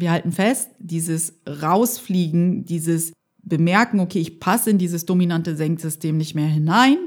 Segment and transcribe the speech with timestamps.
[0.00, 3.12] Wir halten fest, dieses Rausfliegen, dieses
[3.42, 6.98] Bemerken, okay, ich passe in dieses dominante Senksystem nicht mehr hinein.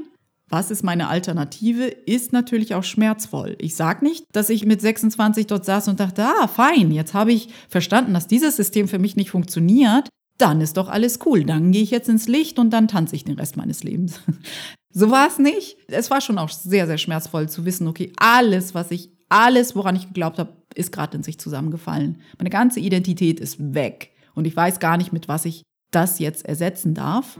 [0.48, 1.86] Was ist meine Alternative?
[1.86, 3.56] Ist natürlich auch schmerzvoll.
[3.58, 7.32] Ich sage nicht, dass ich mit 26 dort saß und dachte, ah, fein, jetzt habe
[7.32, 10.08] ich verstanden, dass dieses System für mich nicht funktioniert.
[10.36, 11.44] Dann ist doch alles cool.
[11.44, 14.20] Dann gehe ich jetzt ins Licht und dann tanze ich den Rest meines Lebens.
[14.92, 15.78] so war es nicht.
[15.88, 19.96] Es war schon auch sehr, sehr schmerzvoll zu wissen, okay, alles, was ich, alles, woran
[19.96, 22.20] ich geglaubt habe, ist gerade in sich zusammengefallen.
[22.38, 24.10] Meine ganze Identität ist weg.
[24.34, 27.38] Und ich weiß gar nicht, mit was ich das jetzt ersetzen darf.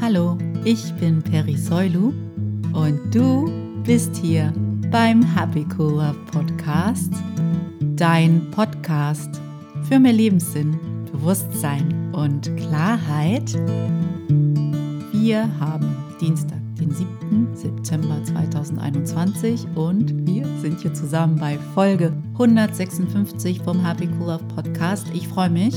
[0.00, 2.12] Hallo, ich bin Peri Soilu
[2.72, 3.50] und du
[3.84, 4.52] bist hier
[4.90, 7.12] beim Happy Cool Love Podcast,
[7.96, 9.40] dein Podcast
[9.88, 10.78] für mehr Lebenssinn,
[11.10, 13.52] Bewusstsein und Klarheit.
[15.12, 17.56] Wir haben Dienstag, den 7.
[17.56, 25.08] September 2021 und wir sind hier zusammen bei Folge 156 vom Happy Cool Love Podcast.
[25.12, 25.74] Ich freue mich,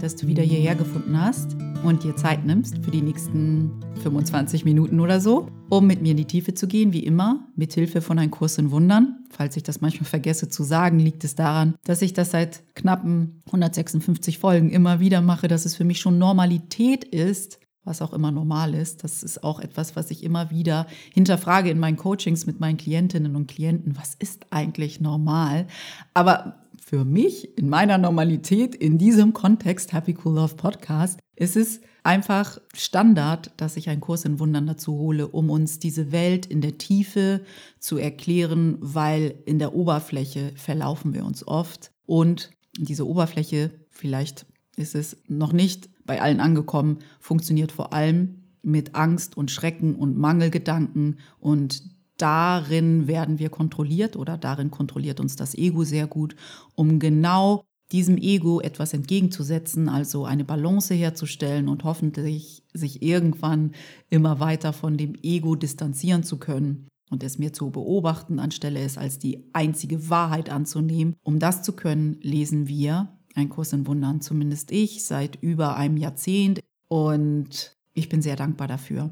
[0.00, 5.00] dass du wieder hierher gefunden hast und dir Zeit nimmst für die nächsten 25 Minuten
[5.00, 8.20] oder so, um mit mir in die Tiefe zu gehen, wie immer, mit Hilfe von
[8.20, 9.24] einem Kurs in Wundern.
[9.30, 13.42] Falls ich das manchmal vergesse zu sagen, liegt es daran, dass ich das seit knappen
[13.46, 18.30] 156 Folgen immer wieder mache, dass es für mich schon Normalität ist, was auch immer
[18.30, 19.04] normal ist.
[19.04, 23.36] Das ist auch etwas, was ich immer wieder hinterfrage in meinen Coachings mit meinen Klientinnen
[23.36, 23.96] und Klienten.
[23.96, 25.66] Was ist eigentlich normal?
[26.14, 31.80] Aber für mich in meiner Normalität, in diesem Kontext Happy Cool Love Podcast, ist es
[32.02, 36.60] einfach Standard, dass ich einen Kurs in Wundern dazu hole, um uns diese Welt in
[36.60, 37.40] der Tiefe
[37.78, 44.94] zu erklären, weil in der Oberfläche verlaufen wir uns oft und diese Oberfläche, vielleicht ist
[44.94, 51.18] es noch nicht bei allen angekommen, funktioniert vor allem mit Angst und Schrecken und Mangelgedanken
[51.38, 51.82] und
[52.16, 56.36] darin werden wir kontrolliert oder darin kontrolliert uns das Ego sehr gut,
[56.74, 63.72] um genau diesem Ego etwas entgegenzusetzen, also eine Balance herzustellen und hoffentlich sich irgendwann
[64.08, 68.96] immer weiter von dem Ego distanzieren zu können und es mir zu beobachten, anstelle es
[68.96, 71.14] als die einzige Wahrheit anzunehmen.
[71.22, 75.96] Um das zu können, lesen wir ein Kurs in Wundern, zumindest ich, seit über einem
[75.96, 79.10] Jahrzehnt und ich bin sehr dankbar dafür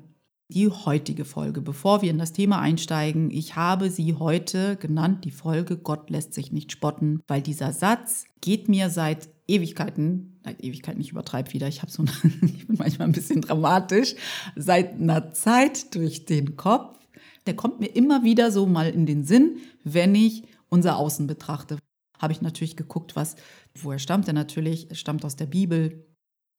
[0.52, 1.60] die heutige Folge.
[1.60, 6.34] Bevor wir in das Thema einsteigen, ich habe sie heute genannt, die Folge Gott lässt
[6.34, 11.68] sich nicht spotten, weil dieser Satz geht mir seit Ewigkeiten, nein, Ewigkeiten, ich übertreibe wieder,
[11.68, 12.04] ich, so,
[12.42, 14.14] ich bin manchmal ein bisschen dramatisch,
[14.54, 16.98] seit einer Zeit durch den Kopf.
[17.46, 21.78] Der kommt mir immer wieder so mal in den Sinn, wenn ich unser Außen betrachte.
[22.22, 23.36] Habe ich natürlich geguckt, was,
[23.74, 24.88] woher stammt er natürlich?
[24.88, 26.06] Er stammt aus der Bibel,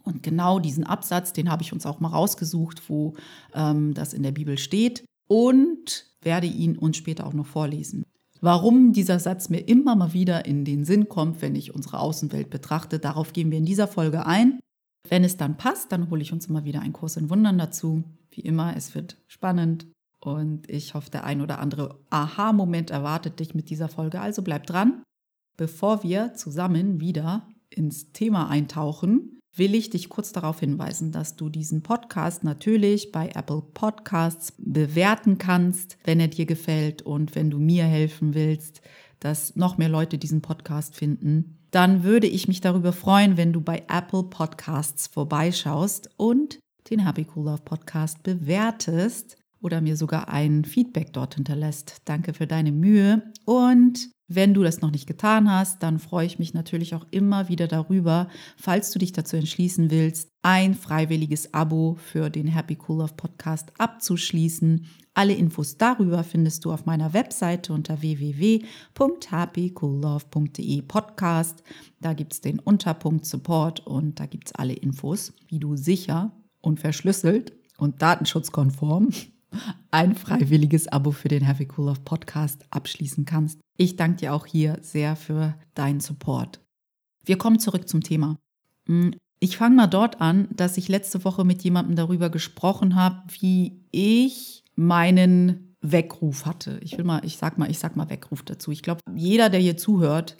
[0.03, 3.13] und genau diesen Absatz, den habe ich uns auch mal rausgesucht, wo
[3.53, 8.03] ähm, das in der Bibel steht und werde ihn uns später auch noch vorlesen.
[8.41, 12.49] Warum dieser Satz mir immer mal wieder in den Sinn kommt, wenn ich unsere Außenwelt
[12.49, 14.59] betrachte, darauf gehen wir in dieser Folge ein.
[15.07, 18.03] Wenn es dann passt, dann hole ich uns immer wieder einen Kurs in Wundern dazu.
[18.31, 19.87] Wie immer, es wird spannend
[20.19, 24.19] und ich hoffe, der ein oder andere Aha-Moment erwartet dich mit dieser Folge.
[24.19, 25.03] Also bleib dran.
[25.57, 31.49] Bevor wir zusammen wieder ins Thema eintauchen, will ich dich kurz darauf hinweisen, dass du
[31.49, 37.59] diesen Podcast natürlich bei Apple Podcasts bewerten kannst, wenn er dir gefällt und wenn du
[37.59, 38.81] mir helfen willst,
[39.19, 41.59] dass noch mehr Leute diesen Podcast finden.
[41.71, 46.59] Dann würde ich mich darüber freuen, wenn du bei Apple Podcasts vorbeischaust und
[46.89, 52.01] den Happy Cool Love Podcast bewertest oder mir sogar ein Feedback dort hinterlässt.
[52.05, 56.39] Danke für deine Mühe und wenn du das noch nicht getan hast, dann freue ich
[56.39, 61.95] mich natürlich auch immer wieder darüber, falls du dich dazu entschließen willst, ein freiwilliges Abo
[61.95, 64.87] für den Happy Cool Love Podcast abzuschließen.
[65.13, 71.63] Alle Infos darüber findest du auf meiner Webseite unter www.happycoollove.de Podcast.
[71.99, 76.31] Da gibt es den Unterpunkt Support und da gibt es alle Infos, wie du sicher
[76.61, 79.09] und verschlüsselt und datenschutzkonform
[79.91, 83.59] ein freiwilliges Abo für den Happy Cool Love Podcast abschließen kannst.
[83.77, 86.61] Ich danke dir auch hier sehr für deinen Support.
[87.25, 88.37] Wir kommen zurück zum Thema.
[88.87, 93.23] Hm, ich fange mal dort an, dass ich letzte Woche mit jemandem darüber gesprochen habe,
[93.39, 96.79] wie ich meinen Weckruf hatte.
[96.81, 98.71] Ich will mal, ich sag mal, ich sag mal Weckruf dazu.
[98.71, 100.37] Ich glaube, jeder, der hier zuhört,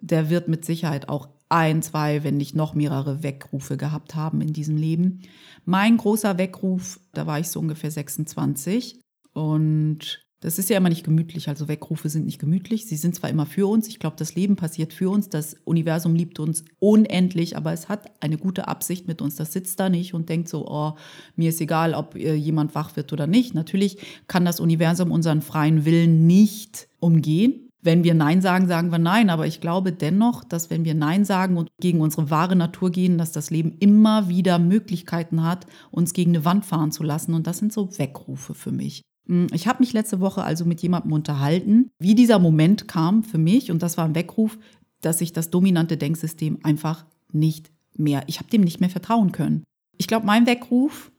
[0.00, 4.52] der wird mit Sicherheit auch ein, zwei, wenn nicht noch mehrere Weckrufe gehabt haben in
[4.52, 5.20] diesem Leben.
[5.64, 9.00] Mein großer Weckruf, da war ich so ungefähr 26
[9.32, 12.86] und das ist ja immer nicht gemütlich, also Weckrufe sind nicht gemütlich.
[12.86, 16.14] Sie sind zwar immer für uns, ich glaube, das Leben passiert für uns, das Universum
[16.14, 19.36] liebt uns unendlich, aber es hat eine gute Absicht mit uns.
[19.36, 20.94] Das sitzt da nicht und denkt so, oh,
[21.36, 23.54] mir ist egal, ob äh, jemand wach wird oder nicht.
[23.54, 23.98] Natürlich
[24.28, 27.69] kann das Universum unseren freien Willen nicht umgehen.
[27.82, 29.30] Wenn wir Nein sagen, sagen wir Nein.
[29.30, 33.18] Aber ich glaube dennoch, dass wenn wir Nein sagen und gegen unsere wahre Natur gehen,
[33.18, 37.34] dass das Leben immer wieder Möglichkeiten hat, uns gegen eine Wand fahren zu lassen.
[37.34, 39.02] Und das sind so Weckrufe für mich.
[39.26, 43.38] Hm, ich habe mich letzte Woche also mit jemandem unterhalten, wie dieser Moment kam für
[43.38, 43.70] mich.
[43.70, 44.58] Und das war ein Weckruf,
[45.00, 49.64] dass ich das dominante Denksystem einfach nicht mehr, ich habe dem nicht mehr vertrauen können.
[49.96, 51.10] Ich glaube, mein Weckruf,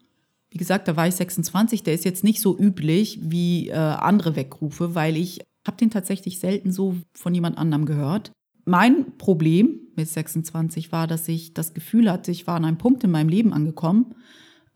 [0.49, 4.35] wie gesagt, da war ich 26, der ist jetzt nicht so üblich wie äh, andere
[4.35, 8.31] Weckrufe, weil ich habe den tatsächlich selten so von jemand anderem gehört.
[8.65, 13.03] Mein Problem mit 26 war, dass ich das Gefühl hatte, ich war an einem Punkt
[13.03, 14.15] in meinem Leben angekommen,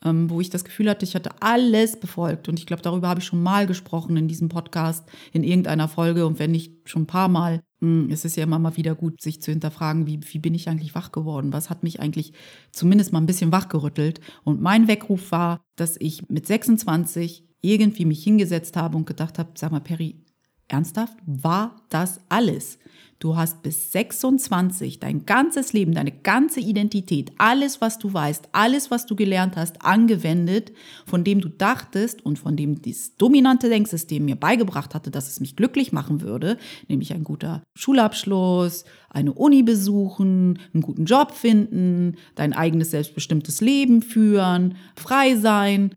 [0.03, 2.47] ähm, wo ich das Gefühl hatte, ich hatte alles befolgt.
[2.47, 6.25] Und ich glaube, darüber habe ich schon mal gesprochen in diesem Podcast, in irgendeiner Folge.
[6.25, 9.21] Und wenn nicht schon ein paar Mal, hm, ist es ja immer mal wieder gut,
[9.21, 11.53] sich zu hinterfragen, wie, wie bin ich eigentlich wach geworden?
[11.53, 12.33] Was hat mich eigentlich
[12.71, 14.19] zumindest mal ein bisschen wachgerüttelt?
[14.43, 19.51] Und mein Weckruf war, dass ich mit 26 irgendwie mich hingesetzt habe und gedacht habe,
[19.55, 20.24] sag mal, Perry,
[20.67, 22.79] ernsthaft, war das alles?
[23.19, 28.91] Du hast bis 26 dein ganzes Leben, deine ganze Identität, alles, was du weißt, alles,
[28.91, 30.73] was du gelernt hast, angewendet,
[31.05, 35.39] von dem du dachtest und von dem das dominante Denksystem mir beigebracht hatte, dass es
[35.39, 36.57] mich glücklich machen würde,
[36.89, 44.01] nämlich ein guter Schulabschluss, eine Uni besuchen, einen guten Job finden, dein eigenes selbstbestimmtes Leben
[44.01, 45.95] führen, frei sein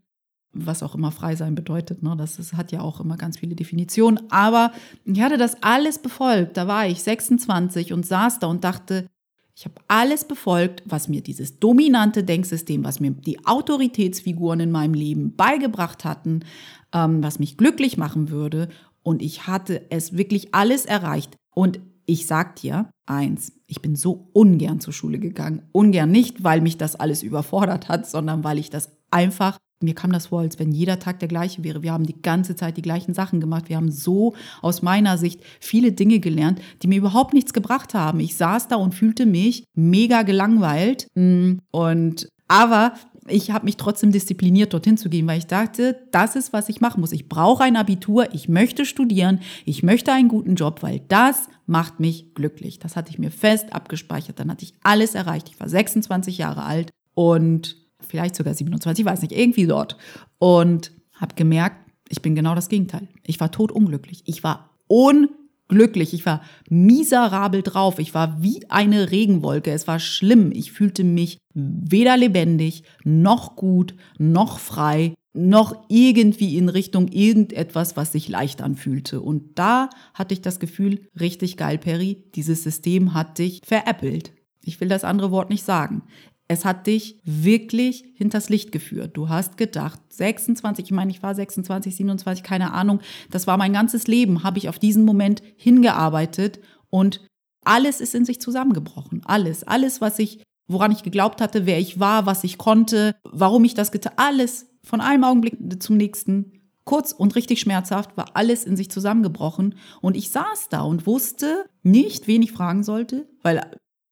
[0.65, 2.03] was auch immer frei sein bedeutet.
[2.03, 2.15] Ne?
[2.17, 4.19] Das, das hat ja auch immer ganz viele Definitionen.
[4.31, 4.71] Aber
[5.05, 6.57] ich hatte das alles befolgt.
[6.57, 9.07] Da war ich 26 und saß da und dachte,
[9.55, 14.93] ich habe alles befolgt, was mir dieses dominante Denksystem, was mir die Autoritätsfiguren in meinem
[14.93, 16.45] Leben beigebracht hatten,
[16.93, 18.69] ähm, was mich glücklich machen würde.
[19.03, 21.35] Und ich hatte es wirklich alles erreicht.
[21.53, 25.63] Und ich sag dir eins, ich bin so ungern zur Schule gegangen.
[25.73, 30.11] Ungern nicht, weil mich das alles überfordert hat, sondern weil ich das einfach mir kam
[30.11, 31.83] das vor, als wenn jeder Tag der gleiche wäre.
[31.83, 33.69] Wir haben die ganze Zeit die gleichen Sachen gemacht.
[33.69, 38.19] Wir haben so aus meiner Sicht viele Dinge gelernt, die mir überhaupt nichts gebracht haben.
[38.19, 41.07] Ich saß da und fühlte mich mega gelangweilt.
[41.15, 42.93] Mm, und aber
[43.27, 46.81] ich habe mich trotzdem diszipliniert, dorthin zu gehen, weil ich dachte, das ist, was ich
[46.81, 47.11] machen muss.
[47.11, 51.99] Ich brauche ein Abitur, ich möchte studieren, ich möchte einen guten Job, weil das macht
[51.99, 52.79] mich glücklich.
[52.79, 54.39] Das hatte ich mir fest abgespeichert.
[54.39, 55.49] Dann hatte ich alles erreicht.
[55.49, 57.77] Ich war 26 Jahre alt und
[58.09, 59.97] vielleicht sogar 27, ich weiß nicht, irgendwie dort.
[60.39, 61.77] Und habe gemerkt,
[62.09, 63.07] ich bin genau das Gegenteil.
[63.25, 64.23] Ich war totunglücklich.
[64.25, 66.13] Ich war unglücklich.
[66.13, 67.99] Ich war miserabel drauf.
[67.99, 69.71] Ich war wie eine Regenwolke.
[69.71, 70.51] Es war schlimm.
[70.51, 78.11] Ich fühlte mich weder lebendig, noch gut, noch frei, noch irgendwie in Richtung irgendetwas, was
[78.11, 79.21] sich leicht anfühlte.
[79.21, 84.33] Und da hatte ich das Gefühl, richtig geil, Perry, dieses System hat dich veräppelt.
[84.63, 86.03] Ich will das andere Wort nicht sagen.
[86.51, 89.15] Es hat dich wirklich hinters Licht geführt.
[89.15, 93.71] Du hast gedacht, 26, ich meine, ich war 26, 27, keine Ahnung, das war mein
[93.71, 96.59] ganzes Leben, habe ich auf diesen Moment hingearbeitet
[96.89, 97.21] und
[97.63, 99.21] alles ist in sich zusammengebrochen.
[99.25, 103.63] Alles, alles, was ich, woran ich geglaubt hatte, wer ich war, was ich konnte, warum
[103.63, 106.53] ich das getan, alles von einem Augenblick zum nächsten
[106.83, 109.75] kurz und richtig schmerzhaft, war alles in sich zusammengebrochen.
[110.01, 113.61] Und ich saß da und wusste nicht, wen ich fragen sollte, weil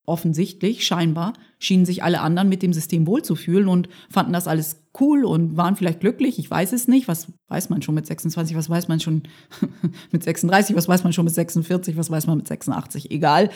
[0.07, 5.25] offensichtlich, scheinbar, schienen sich alle anderen mit dem System wohlzufühlen und fanden das alles cool
[5.25, 6.39] und waren vielleicht glücklich.
[6.39, 7.07] Ich weiß es nicht.
[7.07, 8.55] Was weiß man schon mit 26?
[8.57, 9.23] Was weiß man schon
[10.11, 10.75] mit 36?
[10.75, 11.97] Was weiß man schon mit 46?
[11.97, 13.11] Was weiß man mit 86?
[13.11, 13.49] Egal.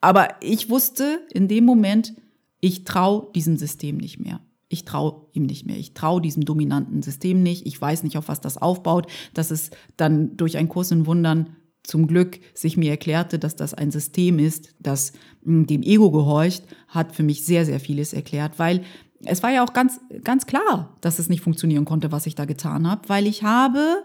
[0.00, 2.14] Aber ich wusste in dem Moment,
[2.60, 4.40] ich traue diesem System nicht mehr.
[4.68, 5.76] Ich traue ihm nicht mehr.
[5.76, 7.66] Ich traue diesem dominanten System nicht.
[7.66, 11.56] Ich weiß nicht, auf was das aufbaut, dass es dann durch einen Kurs in Wundern
[11.82, 15.12] zum Glück sich mir erklärte, dass das ein System ist, das
[15.44, 18.82] hm, dem Ego gehorcht, hat für mich sehr, sehr vieles erklärt, weil
[19.24, 22.44] es war ja auch ganz, ganz klar, dass es nicht funktionieren konnte, was ich da
[22.44, 24.04] getan habe, weil ich habe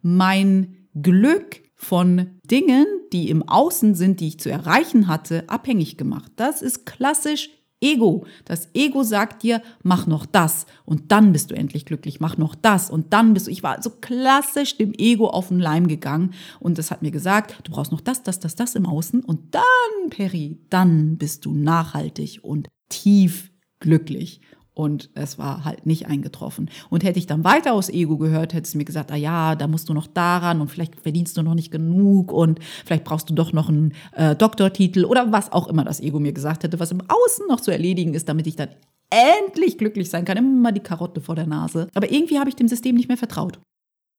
[0.00, 6.32] mein Glück von Dingen, die im Außen sind, die ich zu erreichen hatte, abhängig gemacht.
[6.36, 7.50] Das ist klassisch
[7.84, 8.24] Ego.
[8.44, 12.54] Das Ego sagt dir, mach noch das und dann bist du endlich glücklich, mach noch
[12.54, 13.50] das und dann bist du.
[13.50, 17.56] Ich war so klassisch dem Ego auf den Leim gegangen und das hat mir gesagt,
[17.64, 21.54] du brauchst noch das, das, das, das im Außen und dann, Peri, dann bist du
[21.54, 24.40] nachhaltig und tief glücklich.
[24.76, 26.68] Und es war halt nicht eingetroffen.
[26.90, 29.68] Und hätte ich dann weiter aus Ego gehört, hätte es mir gesagt, ah ja, da
[29.68, 33.34] musst du noch daran und vielleicht verdienst du noch nicht genug und vielleicht brauchst du
[33.34, 36.90] doch noch einen äh, Doktortitel oder was auch immer das Ego mir gesagt hätte, was
[36.90, 38.70] im Außen noch zu erledigen ist, damit ich dann
[39.10, 40.36] endlich glücklich sein kann.
[40.36, 41.88] Immer die Karotte vor der Nase.
[41.94, 43.60] Aber irgendwie habe ich dem System nicht mehr vertraut.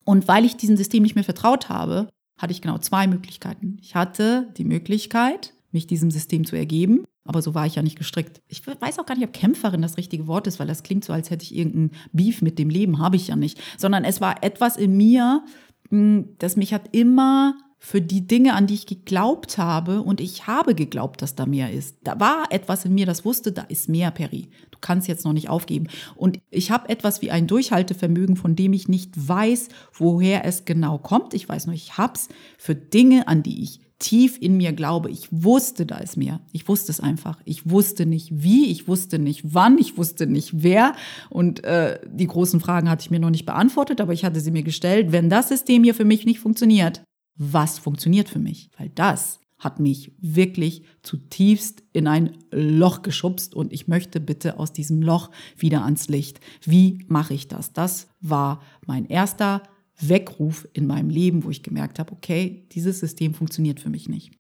[0.05, 2.07] Und weil ich diesem System nicht mehr vertraut habe,
[2.37, 3.77] hatte ich genau zwei Möglichkeiten.
[3.81, 7.97] Ich hatte die Möglichkeit, mich diesem System zu ergeben aber so war ich ja nicht
[7.97, 8.41] gestrickt.
[8.47, 11.11] Ich weiß auch gar nicht, ob Kämpferin das richtige Wort ist, weil das klingt so,
[11.11, 12.99] als hätte ich irgendeinen Beef mit dem Leben.
[12.99, 13.59] Habe ich ja nicht.
[13.77, 15.43] Sondern es war etwas in mir,
[15.89, 20.47] hm, das mich hat immer für die Dinge, an die ich geglaubt habe und ich
[20.47, 21.97] habe geglaubt, dass da mehr ist.
[22.03, 24.49] Da war etwas in mir, das wusste, da ist mehr, Peri.
[24.71, 25.87] Du kannst jetzt noch nicht aufgeben.
[26.15, 30.97] Und ich habe etwas wie ein Durchhaltevermögen, von dem ich nicht weiß, woher es genau
[30.99, 31.33] kommt.
[31.33, 35.09] Ich weiß nur, ich hab's für Dinge, an die ich tief in mir glaube.
[35.09, 36.41] Ich wusste, da ist mehr.
[36.51, 37.39] Ich wusste es einfach.
[37.45, 40.93] Ich wusste nicht wie, ich wusste nicht wann, ich wusste nicht wer.
[41.29, 44.51] Und äh, die großen Fragen hatte ich mir noch nicht beantwortet, aber ich hatte sie
[44.51, 45.11] mir gestellt.
[45.11, 47.03] Wenn das System hier für mich nicht funktioniert,
[47.37, 53.71] was funktioniert für mich, weil das hat mich wirklich zutiefst in ein Loch geschubst und
[53.71, 56.41] ich möchte bitte aus diesem Loch wieder ans Licht.
[56.63, 57.71] Wie mache ich das?
[57.71, 59.63] Das war mein erster
[59.99, 64.31] Weckruf in meinem Leben, wo ich gemerkt habe, okay, dieses System funktioniert für mich nicht.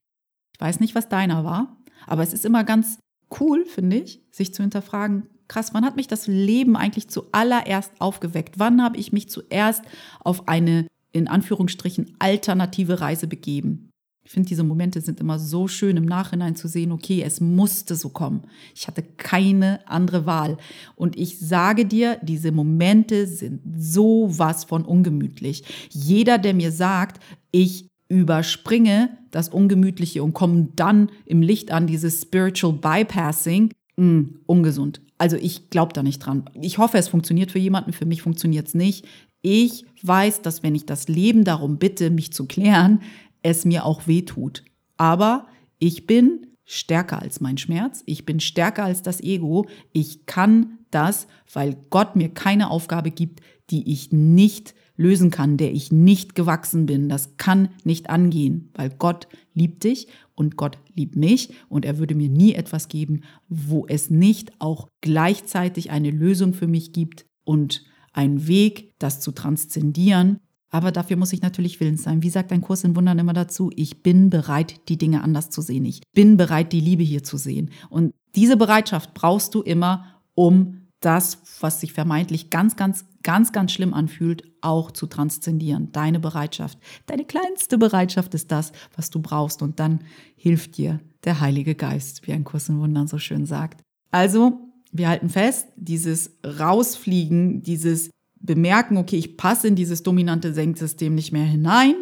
[0.53, 2.99] Ich weiß nicht, was deiner war, aber es ist immer ganz
[3.39, 8.59] cool, finde ich, sich zu hinterfragen, krass, wann hat mich das Leben eigentlich zuallererst aufgeweckt?
[8.59, 9.83] Wann habe ich mich zuerst
[10.23, 13.89] auf eine in Anführungsstrichen alternative Reise begeben.
[14.25, 17.95] Ich finde, diese Momente sind immer so schön im Nachhinein zu sehen, okay, es musste
[17.95, 18.41] so kommen.
[18.73, 20.57] Ich hatte keine andere Wahl.
[20.95, 25.63] Und ich sage dir, diese Momente sind so was von ungemütlich.
[25.91, 32.23] Jeder, der mir sagt, ich überspringe das Ungemütliche und komme dann im Licht an, dieses
[32.23, 35.01] Spiritual Bypassing, mh, hm, ungesund.
[35.19, 36.49] Also ich glaube da nicht dran.
[36.59, 39.05] Ich hoffe, es funktioniert für jemanden, für mich funktioniert es nicht.
[39.41, 43.01] Ich weiß, dass wenn ich das Leben darum bitte, mich zu klären,
[43.45, 44.63] es mir auch weh tut.
[44.97, 45.47] Aber
[45.77, 48.01] ich bin stärker als mein Schmerz.
[48.07, 49.67] Ich bin stärker als das Ego.
[49.93, 55.73] Ich kann das, weil Gott mir keine Aufgabe gibt, die ich nicht lösen kann, der
[55.73, 57.07] ich nicht gewachsen bin.
[57.07, 62.15] Das kann nicht angehen, weil Gott liebt dich und Gott liebt mich und er würde
[62.15, 67.83] mir nie etwas geben, wo es nicht auch gleichzeitig eine Lösung für mich gibt und
[68.11, 70.39] ein Weg, das zu transzendieren.
[70.75, 72.21] Aber dafür muss ich natürlich willens sein.
[72.21, 73.71] Wie sagt ein Kurs in Wundern immer dazu?
[73.77, 75.85] Ich bin bereit, die Dinge anders zu sehen.
[75.85, 77.71] Ich bin bereit, die Liebe hier zu sehen.
[77.89, 83.71] Und diese Bereitschaft brauchst du immer, um das, was sich vermeintlich ganz, ganz, ganz, ganz
[83.71, 85.93] schlimm anfühlt, auch zu transzendieren.
[85.93, 86.77] Deine Bereitschaft.
[87.05, 89.61] Deine kleinste Bereitschaft ist das, was du brauchst.
[89.61, 90.01] Und dann
[90.35, 93.81] hilft dir der Heilige Geist, wie ein Kurs in Wundern so schön sagt.
[94.11, 94.59] Also
[94.91, 101.31] wir halten fest, dieses Rausfliegen, dieses Bemerken, okay, ich passe in dieses dominante Senksystem nicht
[101.31, 101.95] mehr hinein.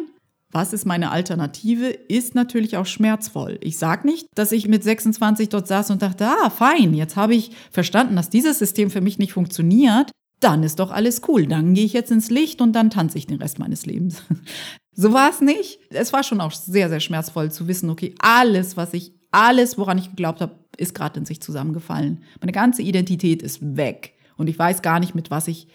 [0.54, 1.88] Was ist meine Alternative?
[1.88, 3.58] Ist natürlich auch schmerzvoll.
[3.60, 7.34] Ich sage nicht, dass ich mit 26 dort saß und dachte, ah, fein, jetzt habe
[7.34, 10.12] ich verstanden, dass dieses System für mich nicht funktioniert.
[10.38, 11.46] Dann ist doch alles cool.
[11.46, 14.22] Dann gehe ich jetzt ins Licht und dann tanze ich den Rest meines Lebens.
[14.94, 15.80] so war es nicht.
[15.90, 19.98] Es war schon auch sehr, sehr schmerzvoll zu wissen, okay, alles, was ich, alles, woran
[19.98, 22.22] ich geglaubt habe, ist gerade in sich zusammengefallen.
[22.40, 24.14] Meine ganze Identität ist weg.
[24.36, 25.66] Und ich weiß gar nicht, mit was ich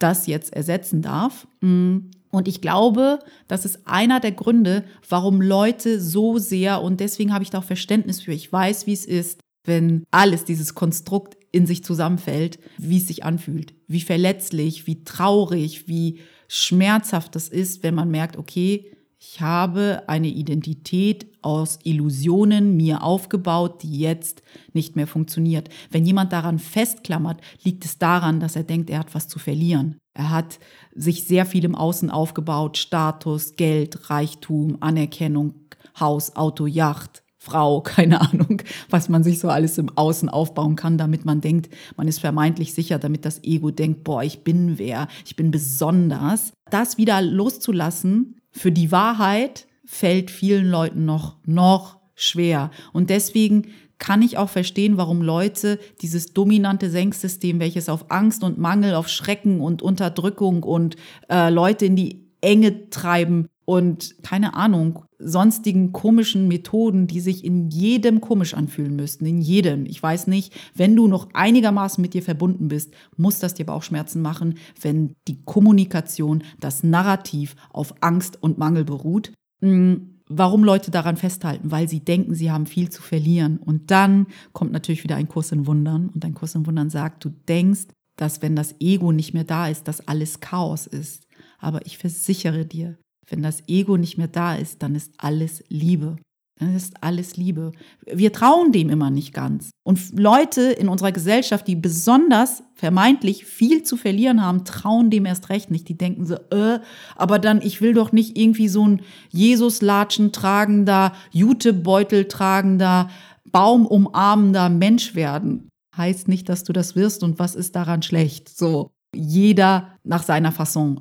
[0.00, 1.46] das jetzt ersetzen darf.
[1.60, 2.10] Mm.
[2.32, 7.42] Und ich glaube, das ist einer der Gründe, warum Leute so sehr, und deswegen habe
[7.42, 11.66] ich da auch Verständnis für, ich weiß, wie es ist, wenn alles, dieses Konstrukt in
[11.66, 17.94] sich zusammenfällt, wie es sich anfühlt, wie verletzlich, wie traurig, wie schmerzhaft das ist, wenn
[17.94, 18.92] man merkt, okay,
[19.22, 25.68] ich habe eine Identität aus Illusionen mir aufgebaut, die jetzt nicht mehr funktioniert.
[25.90, 29.98] Wenn jemand daran festklammert, liegt es daran, dass er denkt, er hat was zu verlieren.
[30.14, 30.58] Er hat
[30.94, 35.54] sich sehr viel im Außen aufgebaut, Status, Geld, Reichtum, Anerkennung,
[35.98, 40.96] Haus, Auto, Yacht, Frau, keine Ahnung, was man sich so alles im Außen aufbauen kann,
[40.96, 45.08] damit man denkt, man ist vermeintlich sicher, damit das Ego denkt, boah, ich bin wer,
[45.26, 46.54] ich bin besonders.
[46.70, 52.70] Das wieder loszulassen, für die Wahrheit fällt vielen Leuten noch, noch schwer.
[52.92, 58.58] Und deswegen kann ich auch verstehen, warum Leute dieses dominante Senksystem, welches auf Angst und
[58.58, 60.96] Mangel, auf Schrecken und Unterdrückung und
[61.28, 67.68] äh, Leute in die Enge treiben und keine Ahnung, sonstigen komischen Methoden, die sich in
[67.68, 69.86] jedem komisch anfühlen müssten, in jedem.
[69.86, 74.22] Ich weiß nicht, wenn du noch einigermaßen mit dir verbunden bist, muss das dir Bauchschmerzen
[74.22, 79.32] machen, wenn die Kommunikation, das Narrativ auf Angst und Mangel beruht.
[79.60, 81.70] Hm, warum Leute daran festhalten?
[81.70, 83.58] Weil sie denken, sie haben viel zu verlieren.
[83.58, 86.08] Und dann kommt natürlich wieder ein Kurs in Wundern.
[86.08, 89.68] Und ein Kurs in Wundern sagt, du denkst, dass wenn das Ego nicht mehr da
[89.68, 91.26] ist, dass alles Chaos ist.
[91.58, 92.98] Aber ich versichere dir,
[93.30, 96.16] wenn das Ego nicht mehr da ist, dann ist alles Liebe.
[96.58, 97.72] Dann ist alles Liebe.
[98.06, 99.70] Wir trauen dem immer nicht ganz.
[99.82, 105.48] Und Leute in unserer Gesellschaft, die besonders vermeintlich viel zu verlieren haben, trauen dem erst
[105.48, 105.88] recht nicht.
[105.88, 106.80] Die denken so, äh,
[107.16, 113.08] aber dann, ich will doch nicht irgendwie so ein Jesus-Latschen tragender, Jutebeutel tragender,
[113.50, 115.70] Baumumarmender Mensch werden.
[115.96, 118.50] Heißt nicht, dass du das wirst und was ist daran schlecht?
[118.50, 121.00] So, jeder nach seiner Fasson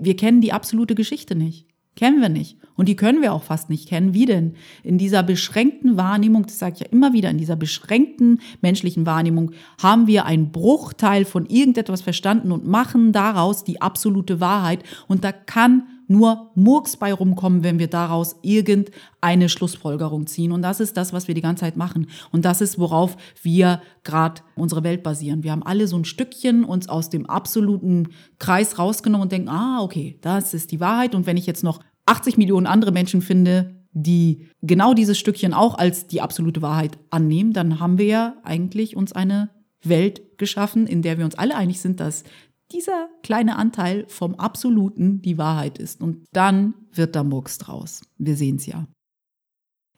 [0.00, 1.66] wir kennen die absolute Geschichte nicht.
[1.96, 2.56] Kennen wir nicht.
[2.76, 4.14] Und die können wir auch fast nicht kennen.
[4.14, 4.54] Wie denn?
[4.82, 9.50] In dieser beschränkten Wahrnehmung, das sage ich ja immer wieder, in dieser beschränkten menschlichen Wahrnehmung
[9.82, 14.82] haben wir einen Bruchteil von irgendetwas verstanden und machen daraus die absolute Wahrheit.
[15.08, 20.50] Und da kann nur Murks bei rumkommen, wenn wir daraus irgendeine Schlussfolgerung ziehen.
[20.50, 22.08] Und das ist das, was wir die ganze Zeit machen.
[22.32, 25.44] Und das ist, worauf wir gerade unsere Welt basieren.
[25.44, 28.08] Wir haben alle so ein Stückchen uns aus dem absoluten
[28.40, 31.14] Kreis rausgenommen und denken, ah, okay, das ist die Wahrheit.
[31.14, 35.78] Und wenn ich jetzt noch 80 Millionen andere Menschen finde, die genau dieses Stückchen auch
[35.78, 39.50] als die absolute Wahrheit annehmen, dann haben wir ja eigentlich uns eine
[39.82, 42.24] Welt geschaffen, in der wir uns alle einig sind, dass
[42.72, 46.00] dieser kleine Anteil vom Absoluten die Wahrheit ist.
[46.00, 48.02] Und dann wird da Murks draus.
[48.18, 48.86] Wir sehen es ja.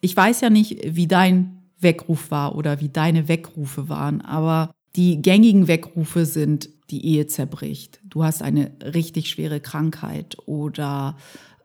[0.00, 5.22] Ich weiß ja nicht, wie dein Weckruf war oder wie deine Weckrufe waren, aber die
[5.22, 8.00] gängigen Weckrufe sind, die Ehe zerbricht.
[8.04, 11.16] Du hast eine richtig schwere Krankheit oder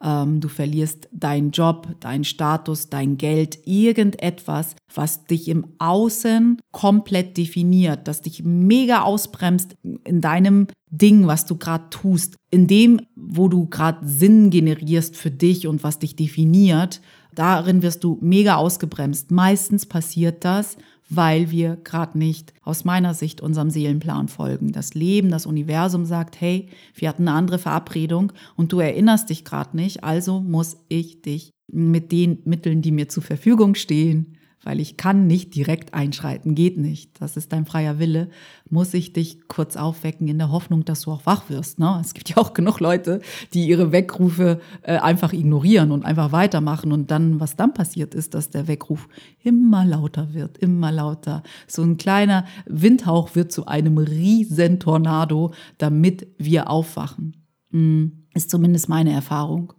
[0.01, 7.37] ähm, du verlierst deinen Job, deinen Status, dein Geld, irgendetwas, was dich im Außen komplett
[7.37, 13.47] definiert, das dich mega ausbremst in deinem Ding, was du gerade tust, in dem, wo
[13.47, 17.01] du gerade Sinn generierst für dich und was dich definiert,
[17.35, 19.31] darin wirst du mega ausgebremst.
[19.31, 20.77] Meistens passiert das,
[21.09, 24.71] weil wir gerade nicht aus meiner Sicht unserem Seelenplan folgen.
[24.71, 29.45] Das Leben, das Universum sagt, hey, wir hatten eine andere Verabredung und du erinnerst dich
[29.45, 34.36] gerade nicht, also muss ich dich mit den Mitteln, die mir zur Verfügung stehen,
[34.67, 37.21] weil ich kann nicht direkt einschreiten, geht nicht.
[37.21, 38.27] Das ist dein freier Wille.
[38.69, 41.79] Muss ich dich kurz aufwecken in der Hoffnung, dass du auch wach wirst.
[41.79, 41.97] Ne?
[42.01, 43.21] Es gibt ja auch genug Leute,
[43.53, 48.33] die ihre Weckrufe äh, einfach ignorieren und einfach weitermachen und dann, was dann passiert ist,
[48.33, 49.07] dass der Weckruf
[49.41, 51.43] immer lauter wird, immer lauter.
[51.65, 57.37] So ein kleiner Windhauch wird zu einem riesen Tornado, damit wir aufwachen.
[57.71, 59.71] Hm, ist zumindest meine Erfahrung.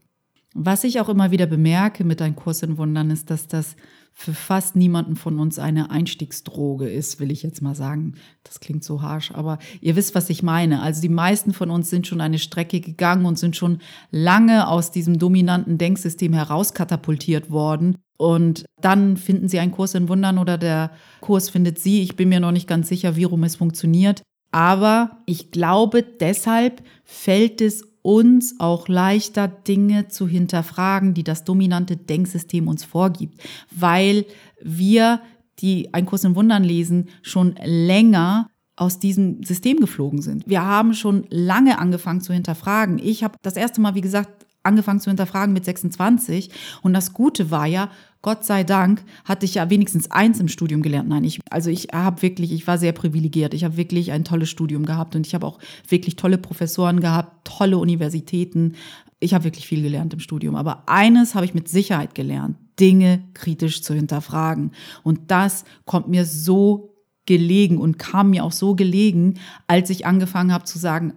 [0.54, 3.76] Was ich auch immer wieder bemerke mit einem Kurs in Wundern ist, dass das
[4.20, 8.14] für fast niemanden von uns eine Einstiegsdroge ist, will ich jetzt mal sagen.
[8.42, 10.83] Das klingt so harsh, aber ihr wisst, was ich meine.
[10.83, 13.78] Also die meisten von uns sind schon eine Strecke gegangen und sind schon
[14.11, 17.94] lange aus diesem dominanten Denksystem herauskatapultiert worden.
[18.16, 22.02] Und dann finden sie einen Kurs in Wundern oder der Kurs findet sie.
[22.02, 24.22] Ich bin mir noch nicht ganz sicher, wie rum es funktioniert.
[24.50, 31.96] Aber ich glaube, deshalb fällt es uns auch leichter, Dinge zu hinterfragen, die das dominante
[31.96, 34.24] Denksystem uns vorgibt, weil
[34.62, 35.20] wir,
[35.61, 40.48] die ein Kurs in Wundern lesen, schon länger aus diesem System geflogen sind.
[40.48, 42.98] Wir haben schon lange angefangen zu hinterfragen.
[42.98, 46.50] Ich habe das erste Mal, wie gesagt, angefangen zu hinterfragen mit 26.
[46.82, 50.83] Und das Gute war ja, Gott sei Dank hatte ich ja wenigstens eins im Studium
[50.83, 51.09] gelernt.
[51.09, 53.54] Nein, ich, also ich habe wirklich, ich war sehr privilegiert.
[53.54, 57.46] Ich habe wirklich ein tolles Studium gehabt und ich habe auch wirklich tolle Professoren gehabt,
[57.46, 58.74] tolle Universitäten.
[59.20, 60.57] Ich habe wirklich viel gelernt im Studium.
[60.57, 64.72] Aber eines habe ich mit Sicherheit gelernt, Dinge kritisch zu hinterfragen.
[65.04, 69.35] Und das kommt mir so gelegen und kam mir auch so gelegen,
[69.66, 71.12] als ich angefangen habe zu sagen,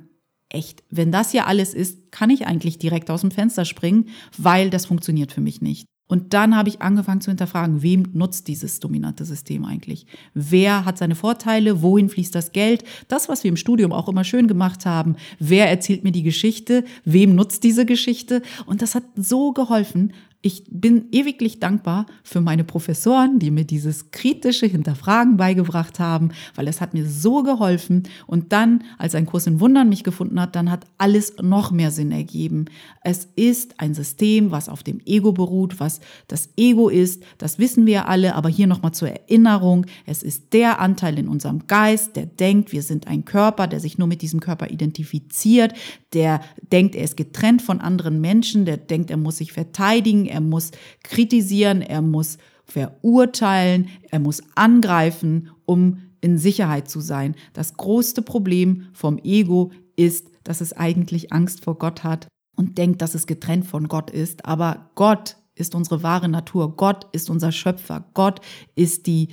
[0.49, 4.69] echt, wenn das hier alles ist, kann ich eigentlich direkt aus dem Fenster springen, weil
[4.69, 5.87] das funktioniert für mich nicht.
[6.11, 10.05] Und dann habe ich angefangen zu hinterfragen, wem nutzt dieses dominante System eigentlich?
[10.33, 11.81] Wer hat seine Vorteile?
[11.81, 12.83] Wohin fließt das Geld?
[13.07, 15.15] Das, was wir im Studium auch immer schön gemacht haben.
[15.39, 16.83] Wer erzählt mir die Geschichte?
[17.05, 18.41] Wem nutzt diese Geschichte?
[18.65, 20.11] Und das hat so geholfen,
[20.43, 26.67] ich bin ewiglich dankbar für meine Professoren, die mir dieses kritische Hinterfragen beigebracht haben, weil
[26.67, 28.03] es hat mir so geholfen.
[28.25, 31.91] Und dann, als ein Kurs in Wundern mich gefunden hat, dann hat alles noch mehr
[31.91, 32.65] Sinn ergeben.
[33.03, 37.21] Es ist ein System, was auf dem Ego beruht, was das Ego ist.
[37.37, 39.85] Das wissen wir alle, aber hier nochmal zur Erinnerung.
[40.07, 43.99] Es ist der Anteil in unserem Geist, der denkt, wir sind ein Körper, der sich
[43.99, 45.73] nur mit diesem Körper identifiziert,
[46.13, 50.41] der denkt, er ist getrennt von anderen Menschen, der denkt, er muss sich verteidigen, er
[50.41, 50.71] muss
[51.03, 57.35] kritisieren, er muss verurteilen, er muss angreifen, um in Sicherheit zu sein.
[57.53, 63.01] Das größte Problem vom Ego ist, dass es eigentlich Angst vor Gott hat und denkt,
[63.01, 64.45] dass es getrennt von Gott ist.
[64.45, 66.75] Aber Gott ist unsere wahre Natur.
[66.75, 68.05] Gott ist unser Schöpfer.
[68.13, 68.39] Gott
[68.75, 69.29] ist die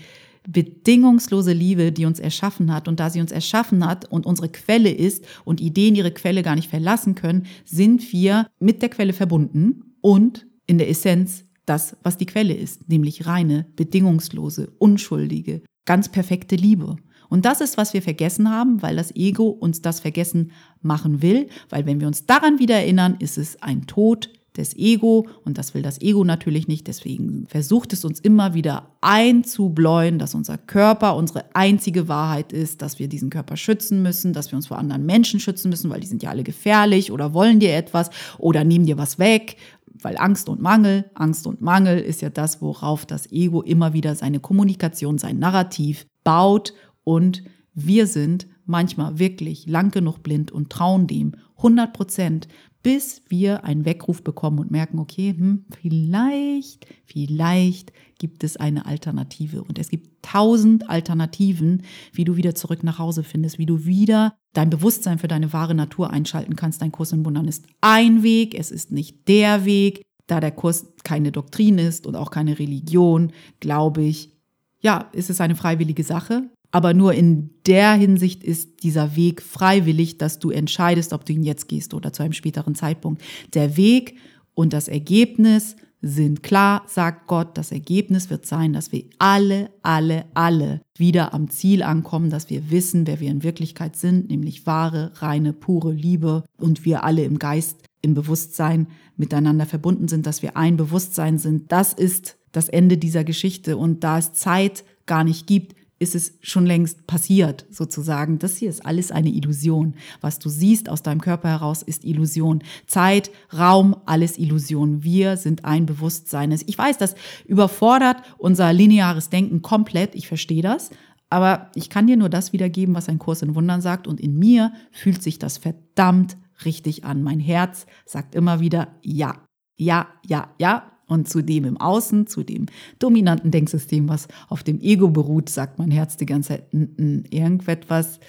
[0.49, 2.89] bedingungslose Liebe, die uns erschaffen hat.
[2.89, 6.57] Und da sie uns erschaffen hat und unsere Quelle ist und Ideen ihre Quelle gar
[6.57, 12.17] nicht verlassen können, sind wir mit der Quelle verbunden und in der Essenz das, was
[12.17, 16.97] die Quelle ist, nämlich reine, bedingungslose, unschuldige, ganz perfekte Liebe.
[17.29, 21.49] Und das ist, was wir vergessen haben, weil das Ego uns das vergessen machen will,
[21.69, 25.73] weil wenn wir uns daran wieder erinnern, ist es ein Tod des Ego und das
[25.73, 26.87] will das Ego natürlich nicht.
[26.89, 32.99] Deswegen versucht es uns immer wieder einzubläuen, dass unser Körper unsere einzige Wahrheit ist, dass
[32.99, 36.07] wir diesen Körper schützen müssen, dass wir uns vor anderen Menschen schützen müssen, weil die
[36.07, 39.57] sind ja alle gefährlich oder wollen dir etwas oder nehmen dir was weg,
[40.03, 44.15] weil Angst und Mangel, Angst und Mangel ist ja das, worauf das Ego immer wieder
[44.15, 46.75] seine Kommunikation, sein Narrativ baut.
[47.05, 47.43] Und
[47.75, 52.49] wir sind manchmal wirklich lang genug blind und trauen dem 100 Prozent,
[52.89, 59.63] bis wir einen Weckruf bekommen und merken, okay, hm, vielleicht, vielleicht gibt es eine Alternative.
[59.63, 61.83] Und es gibt tausend Alternativen,
[62.15, 65.75] wie du wieder zurück nach Hause findest, wie du wieder dein Bewusstsein für deine wahre
[65.75, 66.81] Natur einschalten kannst.
[66.81, 70.01] Dein Kurs in Wundern ist ein Weg, es ist nicht der Weg.
[70.27, 74.33] Da der Kurs keine Doktrin ist und auch keine Religion, glaube ich,
[74.81, 76.49] ja, ist es eine freiwillige Sache.
[76.71, 81.43] Aber nur in der Hinsicht ist dieser Weg freiwillig, dass du entscheidest, ob du ihn
[81.43, 83.23] jetzt gehst oder zu einem späteren Zeitpunkt.
[83.55, 84.17] Der Weg
[84.55, 87.57] und das Ergebnis sind klar, sagt Gott.
[87.57, 92.71] Das Ergebnis wird sein, dass wir alle, alle, alle wieder am Ziel ankommen, dass wir
[92.71, 97.39] wissen, wer wir in Wirklichkeit sind, nämlich wahre, reine, pure Liebe und wir alle im
[97.39, 101.73] Geist, im Bewusstsein miteinander verbunden sind, dass wir ein Bewusstsein sind.
[101.73, 103.77] Das ist das Ende dieser Geschichte.
[103.77, 108.39] Und da es Zeit gar nicht gibt, ist es schon längst passiert, sozusagen.
[108.39, 109.95] Das hier ist alles eine Illusion.
[110.21, 112.63] Was du siehst aus deinem Körper heraus, ist Illusion.
[112.87, 115.03] Zeit, Raum, alles Illusion.
[115.03, 116.57] Wir sind ein Bewusstsein.
[116.67, 117.15] Ich weiß, das
[117.47, 120.15] überfordert unser lineares Denken komplett.
[120.15, 120.91] Ich verstehe das.
[121.31, 124.07] Aber ich kann dir nur das wiedergeben, was ein Kurs in Wundern sagt.
[124.07, 127.23] Und in mir fühlt sich das verdammt richtig an.
[127.23, 129.43] Mein Herz sagt immer wieder ja,
[129.77, 130.93] ja, ja, ja.
[131.09, 132.67] Und zu dem im Außen, zu dem
[132.99, 137.35] dominanten Denksystem, was auf dem Ego beruht, sagt mein Herz die ganze Zeit, n -n,
[137.35, 138.21] irgendetwas,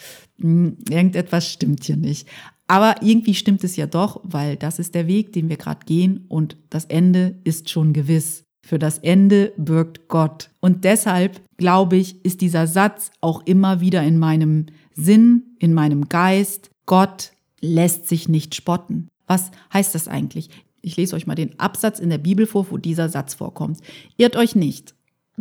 [0.42, 2.28] n irgendetwas stimmt hier nicht.
[2.68, 6.26] Aber irgendwie stimmt es ja doch, weil das ist der Weg, den wir gerade gehen
[6.30, 8.44] und das Ende ist schon gewiss.
[8.62, 10.52] Für das Ende birgt Gott.
[10.60, 16.10] Und deshalb, glaube ich, ist dieser Satz auch immer wieder in meinem Sinn, in meinem
[16.10, 16.70] Geist.
[16.86, 19.08] Gott lässt sich nicht spotten.
[19.26, 20.50] Was heißt das eigentlich?
[20.82, 23.80] Ich lese euch mal den Absatz in der Bibel vor, wo dieser Satz vorkommt.
[24.18, 24.96] Irrt euch nicht.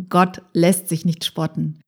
[0.09, 1.79] Gott lässt sich nicht spotten.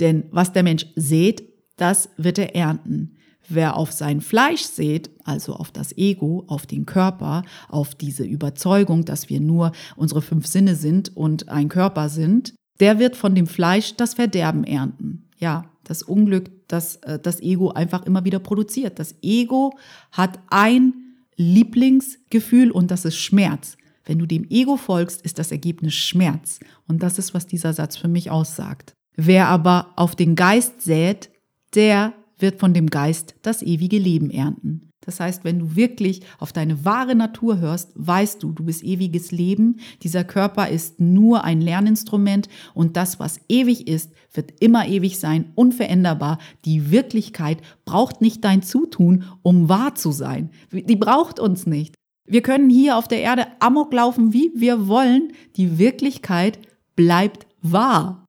[0.00, 1.42] Denn was der Mensch sät,
[1.76, 3.16] das wird er ernten.
[3.48, 9.04] Wer auf sein Fleisch sät, also auf das Ego, auf den Körper, auf diese Überzeugung,
[9.04, 13.46] dass wir nur unsere fünf Sinne sind und ein Körper sind, der wird von dem
[13.46, 15.24] Fleisch das Verderben ernten.
[15.38, 18.98] Ja, das Unglück, das äh, das Ego einfach immer wieder produziert.
[18.98, 19.76] Das Ego
[20.12, 21.07] hat ein
[21.38, 23.78] Lieblingsgefühl und das ist Schmerz.
[24.04, 26.60] Wenn du dem Ego folgst, ist das Ergebnis Schmerz.
[26.86, 28.94] Und das ist, was dieser Satz für mich aussagt.
[29.16, 31.30] Wer aber auf den Geist sät,
[31.74, 34.87] der wird von dem Geist das ewige Leben ernten.
[35.08, 39.32] Das heißt, wenn du wirklich auf deine wahre Natur hörst, weißt du, du bist ewiges
[39.32, 39.80] Leben.
[40.02, 45.50] Dieser Körper ist nur ein Lerninstrument und das, was ewig ist, wird immer ewig sein,
[45.54, 46.36] unveränderbar.
[46.66, 50.50] Die Wirklichkeit braucht nicht dein Zutun, um wahr zu sein.
[50.72, 51.94] Die braucht uns nicht.
[52.26, 55.32] Wir können hier auf der Erde amok laufen, wie wir wollen.
[55.56, 56.58] Die Wirklichkeit
[56.96, 58.26] bleibt wahr.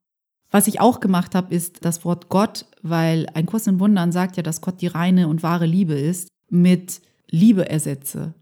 [0.50, 4.38] Was ich auch gemacht habe, ist das Wort Gott, weil ein Kurs in Wundern sagt
[4.38, 8.34] ja, dass Gott die reine und wahre Liebe ist mit Liebe ersetze.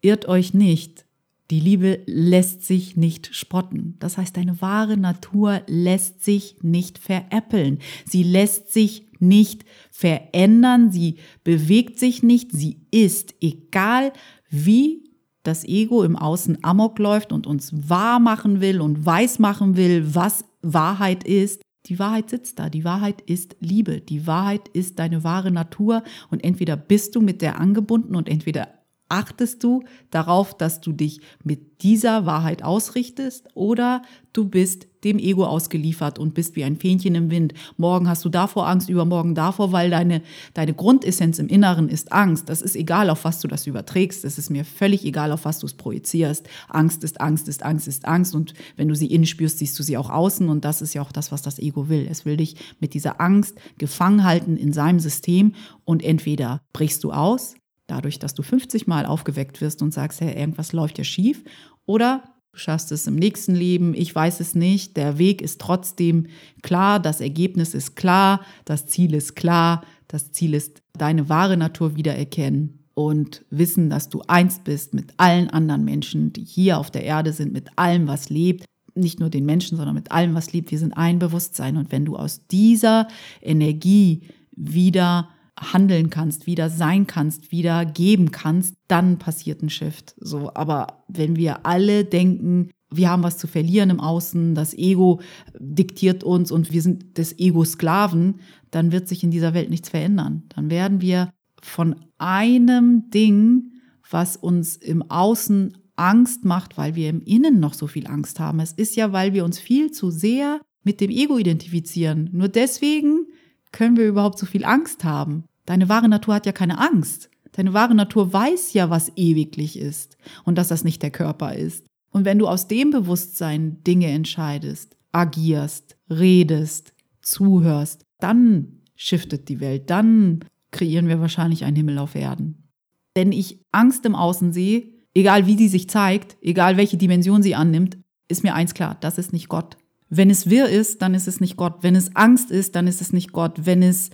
[0.00, 1.04] Irrt euch nicht,
[1.50, 3.96] die Liebe lässt sich nicht spotten.
[3.98, 7.80] Das heißt, deine wahre Natur lässt sich nicht veräppeln.
[8.06, 10.90] Sie lässt sich nicht verändern.
[10.90, 12.52] Sie bewegt sich nicht.
[12.52, 14.12] Sie ist, egal
[14.48, 15.10] wie
[15.42, 20.14] das Ego im Außen amok läuft und uns wahr machen will und weiß machen will,
[20.14, 21.60] was Wahrheit ist.
[21.86, 22.70] Die Wahrheit sitzt da.
[22.70, 24.00] Die Wahrheit ist Liebe.
[24.00, 26.02] Die Wahrheit ist deine wahre Natur.
[26.30, 28.68] Und entweder bist du mit der angebunden und entweder
[29.08, 35.44] achtest du darauf, dass du dich mit dieser Wahrheit ausrichtest oder du bist dem Ego
[35.44, 37.54] ausgeliefert und bist wie ein Fähnchen im Wind.
[37.76, 40.22] Morgen hast du davor Angst, übermorgen davor, weil deine,
[40.54, 42.48] deine Grundessenz im Inneren ist Angst.
[42.48, 44.24] Das ist egal, auf was du das überträgst.
[44.24, 46.48] Es ist mir völlig egal, auf was du es projizierst.
[46.68, 48.34] Angst ist Angst, ist Angst, ist Angst.
[48.34, 50.48] Und wenn du sie innen spürst, siehst du sie auch außen.
[50.48, 52.06] Und das ist ja auch das, was das Ego will.
[52.10, 55.54] Es will dich mit dieser Angst gefangen halten in seinem System.
[55.84, 57.54] Und entweder brichst du aus,
[57.86, 61.44] dadurch, dass du 50 Mal aufgeweckt wirst und sagst, hey, irgendwas läuft ja schief,
[61.86, 66.28] oder du schaffst es im nächsten Leben, ich weiß es nicht, der Weg ist trotzdem
[66.62, 71.96] klar, das Ergebnis ist klar, das Ziel ist klar, das Ziel ist deine wahre Natur
[71.96, 77.02] wiedererkennen und wissen, dass du eins bist mit allen anderen Menschen, die hier auf der
[77.02, 80.70] Erde sind, mit allem, was lebt, nicht nur den Menschen, sondern mit allem, was lebt.
[80.70, 81.76] Wir sind ein Bewusstsein.
[81.76, 83.08] Und wenn du aus dieser
[83.42, 90.14] Energie wieder handeln kannst, wieder sein kannst, wieder geben kannst, dann passiert ein Shift.
[90.18, 95.20] So, aber wenn wir alle denken, wir haben was zu verlieren im Außen, das Ego
[95.58, 98.40] diktiert uns und wir sind des Ego Sklaven,
[98.70, 100.44] dann wird sich in dieser Welt nichts verändern.
[100.54, 101.30] Dann werden wir
[101.62, 103.72] von einem Ding,
[104.10, 108.60] was uns im Außen Angst macht, weil wir im Innen noch so viel Angst haben.
[108.60, 112.30] Es ist ja, weil wir uns viel zu sehr mit dem Ego identifizieren.
[112.32, 113.26] Nur deswegen
[113.74, 115.44] können wir überhaupt so viel Angst haben.
[115.66, 117.28] Deine wahre Natur hat ja keine Angst.
[117.52, 121.84] Deine wahre Natur weiß ja, was ewiglich ist und dass das nicht der Körper ist.
[122.10, 129.90] Und wenn du aus dem Bewusstsein Dinge entscheidest, agierst, redest, zuhörst, dann shiftet die Welt,
[129.90, 132.68] dann kreieren wir wahrscheinlich einen Himmel auf Erden.
[133.14, 137.56] Wenn ich Angst im Außen sehe, egal wie sie sich zeigt, egal welche Dimension sie
[137.56, 139.76] annimmt, ist mir eins klar, das ist nicht Gott.
[140.08, 141.78] Wenn es wirr ist, dann ist es nicht Gott.
[141.82, 143.66] Wenn es Angst ist, dann ist es nicht Gott.
[143.66, 144.10] Wenn es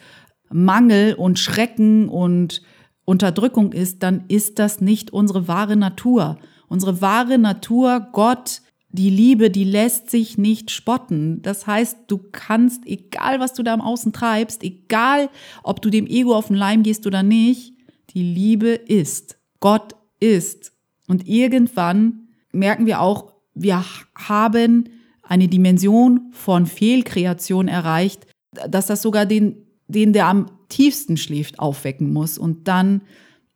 [0.51, 2.63] Mangel und Schrecken und
[3.05, 6.39] Unterdrückung ist, dann ist das nicht unsere wahre Natur.
[6.69, 11.43] Unsere wahre Natur, Gott, die Liebe, die lässt sich nicht spotten.
[11.43, 15.29] Das heißt, du kannst, egal was du da im Außen treibst, egal
[15.63, 17.75] ob du dem Ego auf den Leim gehst oder nicht,
[18.15, 19.39] die Liebe ist.
[19.61, 20.73] Gott ist.
[21.07, 24.89] Und irgendwann merken wir auch, wir haben
[25.31, 28.27] eine Dimension von Fehlkreation erreicht,
[28.69, 32.37] dass das sogar den, den der am tiefsten schläft, aufwecken muss.
[32.37, 33.03] Und dann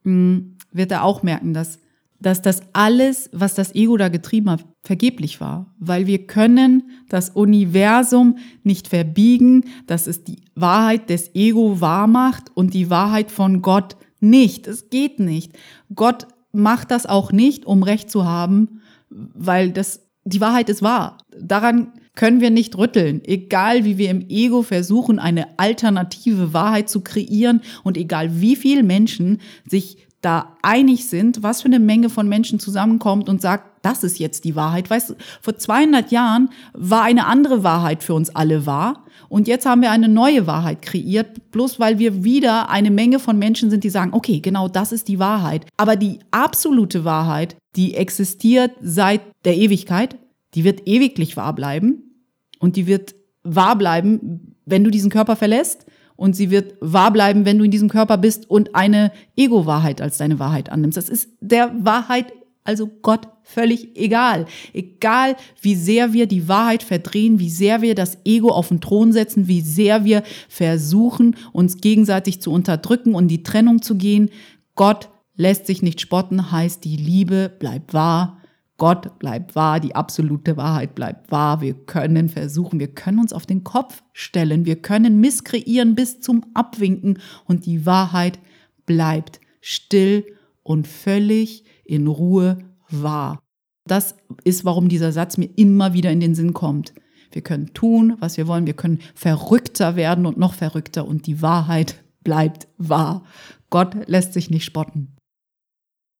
[0.05, 1.81] mh, hm, wird er auch merken, dass,
[2.21, 5.75] dass das alles, was das Ego da getrieben hat, vergeblich war.
[5.81, 12.57] Weil wir können das Universum nicht verbiegen, dass es die Wahrheit des Ego wahr macht
[12.57, 14.69] und die Wahrheit von Gott nicht.
[14.69, 15.53] Es geht nicht.
[15.93, 21.19] Gott macht das auch nicht, um Recht zu haben, weil das, die Wahrheit ist wahr.
[21.39, 23.23] Daran können wir nicht rütteln.
[23.25, 28.83] Egal wie wir im Ego versuchen, eine alternative Wahrheit zu kreieren und egal wie viele
[28.83, 34.03] Menschen sich da einig sind, was für eine Menge von Menschen zusammenkommt und sagt, das
[34.03, 34.89] ist jetzt die Wahrheit.
[34.89, 39.05] Weißt du, vor 200 Jahren war eine andere Wahrheit für uns alle wahr.
[39.29, 43.39] Und jetzt haben wir eine neue Wahrheit kreiert, bloß weil wir wieder eine Menge von
[43.39, 45.67] Menschen sind, die sagen, okay, genau das ist die Wahrheit.
[45.77, 50.17] Aber die absolute Wahrheit, die existiert seit der Ewigkeit,
[50.55, 52.15] die wird ewiglich wahr bleiben
[52.59, 55.85] und die wird wahr bleiben, wenn du diesen Körper verlässt
[56.17, 60.19] und sie wird wahr bleiben, wenn du in diesem Körper bist und eine Ego-Wahrheit als
[60.19, 60.97] deine Wahrheit annimmst.
[60.97, 64.47] Das ist der Wahrheit, also Gott, völlig egal.
[64.73, 69.13] Egal, wie sehr wir die Wahrheit verdrehen, wie sehr wir das Ego auf den Thron
[69.13, 74.31] setzen, wie sehr wir versuchen, uns gegenseitig zu unterdrücken und die Trennung zu gehen.
[74.77, 78.39] Gott lässt sich nicht spotten, heißt, die Liebe bleibt wahr
[78.77, 81.61] Gott bleibt wahr, die absolute Wahrheit bleibt wahr.
[81.61, 86.45] Wir können versuchen, wir können uns auf den Kopf stellen, wir können misskreieren bis zum
[86.55, 88.41] Abwinken und die Wahrheit
[88.85, 90.25] bleibt still
[90.63, 92.59] und völlig in Ruhe
[92.91, 93.39] wahr.
[93.87, 96.95] Das ist, warum dieser Satz mir immer wieder in den Sinn kommt.
[97.31, 101.43] Wir können tun, was wir wollen, wir können verrückter werden und noch verrückter und die
[101.43, 103.25] Wahrheit bleibt wahr.
[103.71, 105.17] Gott lässt sich nicht spotten.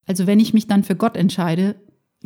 [0.05, 1.75] Also wenn ich mich dann für Gott entscheide,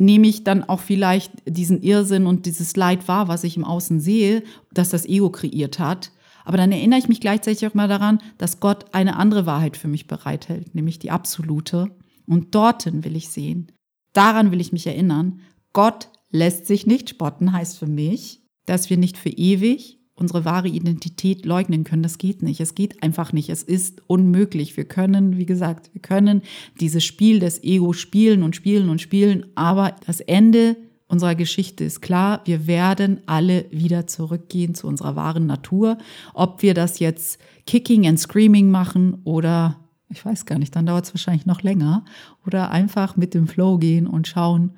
[0.00, 4.00] nehme ich dann auch vielleicht diesen Irrsinn und dieses Leid wahr, was ich im Außen
[4.00, 6.10] sehe, dass das Ego kreiert hat.
[6.44, 9.88] Aber dann erinnere ich mich gleichzeitig auch mal daran, dass Gott eine andere Wahrheit für
[9.88, 11.90] mich bereithält, nämlich die absolute.
[12.26, 13.70] Und dorthin will ich sehen.
[14.14, 15.40] Daran will ich mich erinnern.
[15.74, 20.68] Gott lässt sich nicht spotten, heißt für mich, dass wir nicht für ewig unsere wahre
[20.68, 22.02] Identität leugnen können.
[22.02, 22.60] Das geht nicht.
[22.60, 23.48] Es geht einfach nicht.
[23.48, 24.76] Es ist unmöglich.
[24.76, 26.42] Wir können, wie gesagt, wir können
[26.80, 30.76] dieses Spiel des Ego spielen und spielen und spielen, aber das Ende
[31.08, 32.40] unserer Geschichte ist klar.
[32.44, 35.98] Wir werden alle wieder zurückgehen zu unserer wahren Natur.
[36.34, 39.76] Ob wir das jetzt kicking and screaming machen oder
[40.08, 42.04] ich weiß gar nicht, dann dauert es wahrscheinlich noch länger
[42.46, 44.72] oder einfach mit dem Flow gehen und schauen,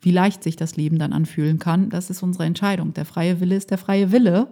[0.00, 1.90] wie leicht sich das Leben dann anfühlen kann.
[1.90, 2.92] Das ist unsere Entscheidung.
[2.92, 4.48] Der freie Wille ist der freie Wille.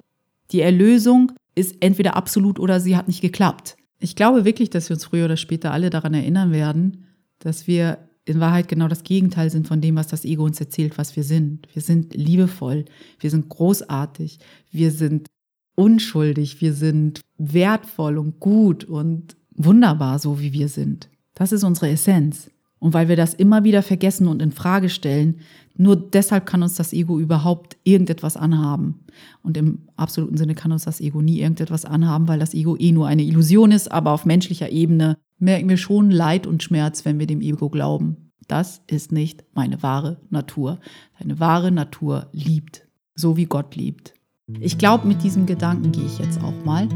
[0.52, 3.76] Die Erlösung ist entweder absolut oder sie hat nicht geklappt.
[3.98, 7.04] Ich glaube wirklich, dass wir uns früher oder später alle daran erinnern werden,
[7.38, 10.96] dass wir in Wahrheit genau das Gegenteil sind von dem, was das Ego uns erzählt,
[10.98, 11.66] was wir sind.
[11.72, 12.84] Wir sind liebevoll,
[13.18, 14.38] wir sind großartig,
[14.70, 15.26] wir sind
[15.74, 21.08] unschuldig, wir sind wertvoll und gut und wunderbar, so wie wir sind.
[21.34, 22.50] Das ist unsere Essenz.
[22.78, 25.40] Und weil wir das immer wieder vergessen und in Frage stellen,
[25.76, 29.00] nur deshalb kann uns das Ego überhaupt irgendetwas anhaben.
[29.42, 32.92] Und im absoluten Sinne kann uns das Ego nie irgendetwas anhaben, weil das Ego eh
[32.92, 37.18] nur eine Illusion ist, aber auf menschlicher Ebene merken wir schon Leid und Schmerz, wenn
[37.18, 38.30] wir dem Ego glauben.
[38.48, 40.78] Das ist nicht meine wahre Natur.
[41.18, 44.14] Deine wahre Natur liebt, so wie Gott liebt.
[44.61, 46.88] Ich glaube, mit diesem Gedanken gehe ich jetzt auch mal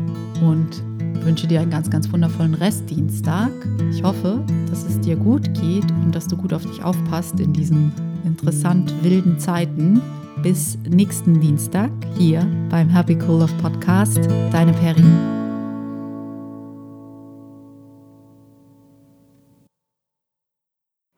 [0.42, 0.82] und
[1.24, 3.50] wünsche dir einen ganz, ganz wundervollen Restdienstag.
[3.90, 7.52] Ich hoffe, dass es dir gut geht und dass du gut auf dich aufpasst in
[7.52, 7.92] diesen
[8.24, 10.00] interessant wilden Zeiten.
[10.42, 14.20] Bis nächsten Dienstag hier beim Happy Cool of Podcast.
[14.52, 15.02] Deine Peri.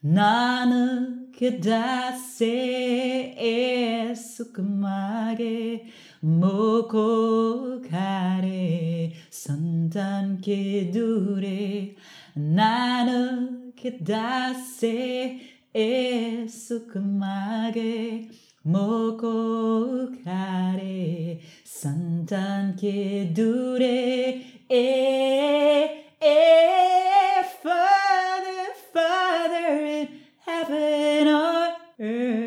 [0.00, 3.34] 나는 그다세
[4.16, 5.84] 에스끔하게
[6.20, 11.94] 모고 가래 선단 기두레
[12.32, 18.28] 나는 그다세 遠くまで
[18.64, 26.84] もこかれ三段けどれええ
[27.64, 30.08] Father Father in
[30.44, 32.43] heaven or earth.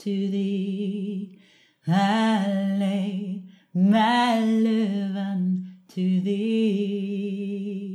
[0.00, 1.38] to thee.
[1.86, 7.89] I lay my love unto thee.